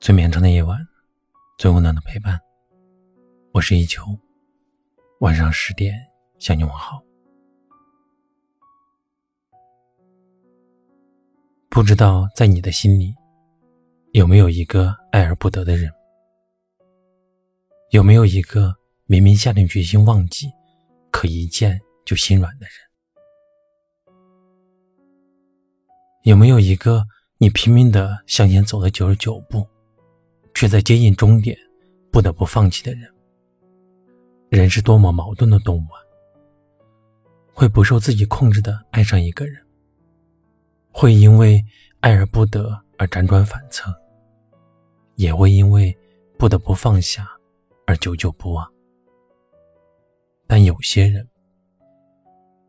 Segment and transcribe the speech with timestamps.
[0.00, 0.78] 最绵长的夜晚，
[1.58, 2.40] 最温暖的陪伴。
[3.52, 4.02] 我是一秋，
[5.18, 5.94] 晚上十点
[6.38, 7.02] 向你问好。
[11.68, 13.14] 不知道在你的心里，
[14.12, 15.92] 有没有一个爱而不得的人？
[17.90, 18.74] 有没有一个
[19.04, 20.50] 明明下定决心忘记，
[21.10, 24.14] 可一见就心软的人？
[26.22, 27.04] 有没有一个
[27.36, 29.68] 你拼命的向前走了九十九步？
[30.54, 31.56] 却在接近终点，
[32.10, 33.12] 不得不放弃的人。
[34.48, 35.98] 人是多么矛盾的动物啊！
[37.54, 39.64] 会不受自己控制的爱上一个人，
[40.90, 41.64] 会因为
[42.00, 43.94] 爱而不得而辗转反侧，
[45.14, 45.96] 也会因为
[46.38, 47.28] 不得不放下
[47.86, 48.68] 而久久不忘。
[50.46, 51.28] 但有些人，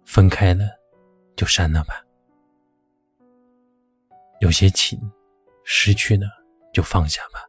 [0.05, 0.65] 分开了
[1.35, 1.95] 就删了吧；
[4.39, 4.99] 有些情，
[5.63, 6.27] 失去了
[6.71, 7.39] 就放下吧。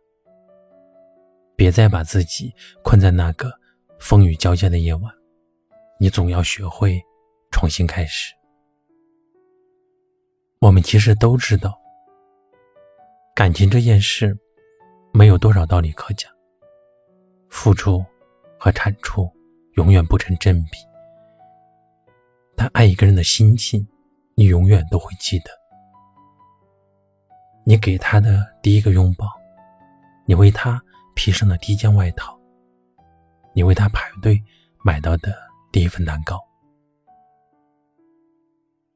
[1.63, 3.57] 别再把自己困在那个
[4.01, 5.15] 风雨交加的夜晚，
[5.97, 7.01] 你总要学会
[7.53, 8.35] 重新开始。
[10.59, 11.81] 我们其实都知道，
[13.33, 14.37] 感情这件事
[15.13, 16.29] 没有多少道理可讲，
[17.49, 18.05] 付出
[18.59, 19.31] 和产出
[19.75, 20.71] 永远不成正比。
[22.57, 23.87] 但爱一个人的心情，
[24.35, 25.51] 你永远都会记得。
[27.65, 29.29] 你给他的第一个拥抱，
[30.27, 30.83] 你为他。
[31.15, 32.39] 披上了低肩外套，
[33.55, 34.43] 你为他排队
[34.85, 35.37] 买到的
[35.71, 36.41] 第一份蛋糕。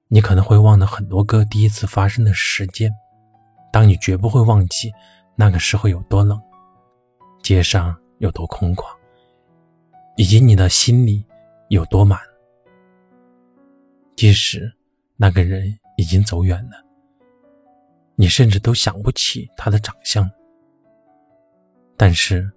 [0.09, 2.93] 你可能会忘了很多个第一次发生的时间，
[3.73, 4.93] 当你绝不会忘记
[5.35, 6.41] 那个时候有多冷，
[7.43, 8.87] 街上有多空旷，
[10.17, 11.25] 以及你的心里
[11.69, 12.19] 有多满。
[14.15, 14.73] 即使
[15.17, 16.83] 那个人已经走远了，
[18.15, 20.31] 你甚至都想不起他的长相。
[21.97, 22.51] 但是，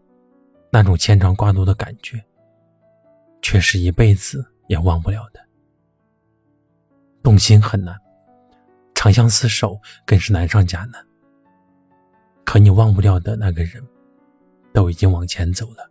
[0.70, 2.24] 那种牵肠挂肚的感觉，
[3.42, 5.40] 却是一辈子也忘不了的。
[7.24, 7.98] 动心很难，
[8.94, 11.06] 长相厮守更是难上加难。
[12.44, 13.82] 可你忘不掉的那个人，
[14.74, 15.90] 都已经往前走了，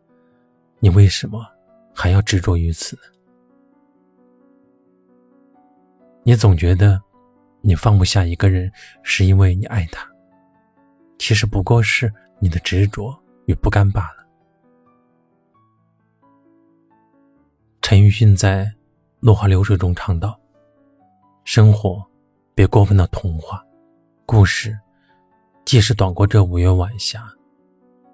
[0.81, 1.47] 你为什么
[1.95, 3.03] 还要执着于此呢？
[6.23, 7.01] 你总觉得，
[7.63, 8.71] 你放不下一个人，
[9.03, 10.07] 是因为你爱他。
[11.19, 13.19] 其实不过是你的执着。
[13.49, 14.29] 与不甘罢了。
[17.81, 18.67] 陈奕迅在
[19.21, 20.39] 《落花流水》中唱道
[21.45, 22.07] ：“生活，
[22.55, 23.65] 别过分的童话，
[24.27, 24.79] 故事，
[25.65, 27.27] 即使短过这五月晚霞，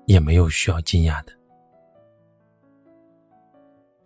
[0.07, 1.33] 也没有需要惊讶的。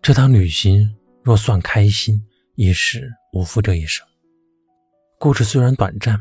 [0.00, 4.06] 这趟旅行若算开心，亦是无负这一生。
[5.18, 6.18] 故事虽然短暂，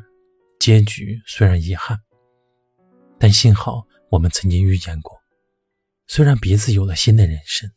[0.60, 1.98] 结局虽然遗憾，
[3.18, 5.22] 但幸好。”我们曾经遇见过，
[6.08, 7.70] 虽然彼此有了新的人生，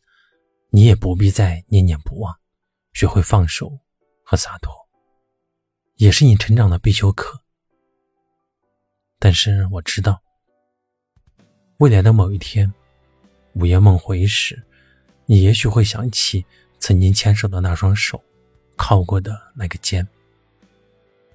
[0.69, 2.33] 你也不必再念念不忘，
[2.93, 3.79] 学会放手
[4.23, 4.73] 和洒脱，
[5.95, 7.41] 也是你成长的必修课。
[9.19, 10.21] 但是我知道，
[11.77, 12.73] 未来的某一天，
[13.53, 14.63] 午夜梦回时，
[15.25, 16.45] 你也许会想起
[16.79, 18.23] 曾经牵手的那双手，
[18.77, 20.07] 靠过的那个肩。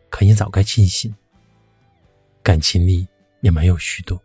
[0.09, 1.15] 可你早该庆幸，
[2.43, 3.07] 感情里
[3.43, 4.19] 也没有虚度。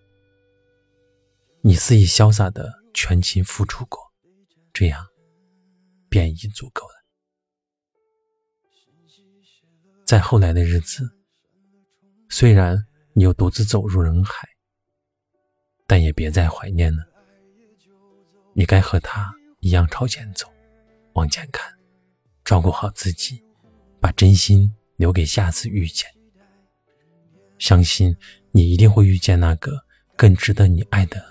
[1.63, 3.99] 你肆意潇洒的全情付出过，
[4.73, 5.05] 这样
[6.09, 6.93] 便已足够了。
[10.03, 11.07] 在后来的日子，
[12.29, 14.49] 虽然你又独自走入人海，
[15.85, 17.05] 但也别再怀念了。
[18.53, 20.51] 你该和他一样朝前走，
[21.13, 21.71] 往前看，
[22.43, 23.41] 照顾好自己，
[23.99, 26.09] 把真心留给下次遇见。
[27.59, 28.17] 相信
[28.51, 29.85] 你一定会遇见那个
[30.17, 31.30] 更值得你爱的。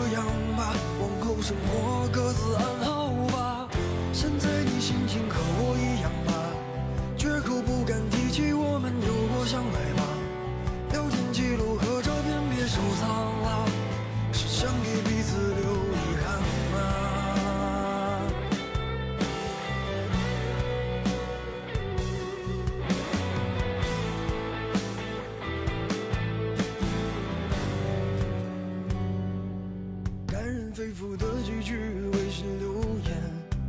[30.81, 31.77] 肺腑的几句
[32.11, 32.73] 微信留
[33.05, 33.13] 言，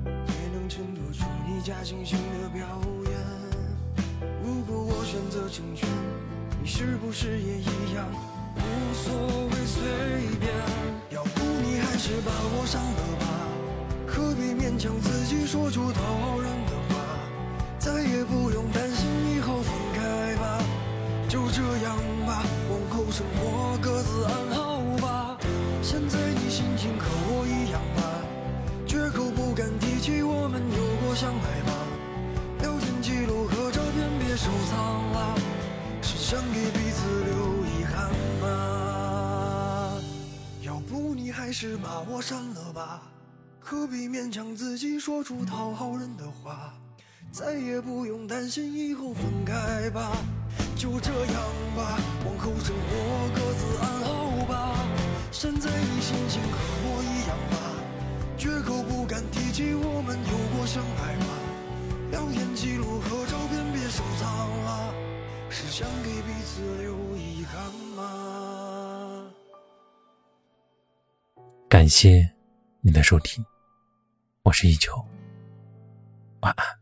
[0.06, 1.60] 也能衬托出你。
[1.60, 2.66] 假惺惺的表
[3.04, 3.12] 演。
[4.42, 5.86] 如果我选择成全，
[6.58, 8.08] 你是不是也一样？
[8.56, 8.60] 无
[8.94, 9.12] 所
[9.50, 9.82] 谓随
[10.40, 10.54] 便。
[11.10, 13.26] 要不你还是把我删了吧，
[14.06, 16.96] 何必勉强自己说出讨好人的话？
[17.78, 18.71] 再也不用
[26.08, 28.02] 在你心情和我一样吧？
[28.86, 31.72] 绝口不敢提起我们有过相爱吧？
[32.60, 35.34] 聊天记录和照片别收藏了，
[36.02, 38.10] 是想给彼此留遗憾
[38.40, 39.98] 吗？
[40.62, 43.02] 要不你还是把我删了吧，
[43.60, 46.74] 何必勉强自己说出讨好人的话？
[47.30, 50.12] 再也不用担心以后分开吧，
[50.76, 51.34] 就这样
[51.74, 54.21] 吧，往后生活各自安好。
[55.42, 57.58] 现在你心情和我一样吗？
[58.38, 61.26] 绝口不敢提起我们有过相爱吗？
[62.12, 64.94] 聊天记录和照片别收藏了，
[65.50, 67.60] 是想给彼此留遗憾
[67.96, 69.24] 吗？
[71.68, 72.32] 感谢
[72.80, 73.44] 你的收听，
[74.44, 74.94] 我是一秋，
[76.42, 76.81] 晚安。